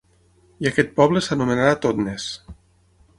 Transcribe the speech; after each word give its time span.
I 0.65 0.69
aquest 0.69 0.89
poble 0.99 1.21
s'anomenarà 1.27 1.75
Totnes. 1.85 2.27